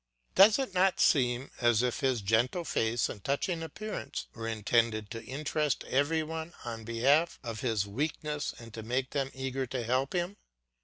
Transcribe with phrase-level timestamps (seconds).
[0.33, 5.23] Does it not seem as if his gentle face and touching appearance were intended to
[5.23, 10.13] interest every one on behalf of his weakness and to make them eager to help
[10.13, 10.37] him?